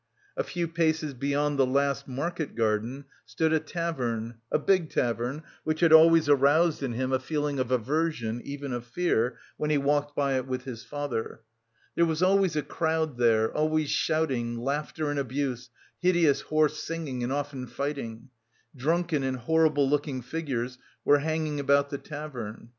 [0.35, 5.81] A few paces beyond the last market garden stood a tavern, a big tavern, which
[5.81, 10.15] had always aroused in him a feeling of aversion, even of fear, when he walked
[10.15, 11.41] by it with his father.
[11.93, 15.69] There was always a crowd there, always shouting, laughter and abuse,
[15.99, 18.29] hideous hoarse singing and often fighting.
[18.75, 22.69] Drunken and horrible looking figures were hanging about the tavern.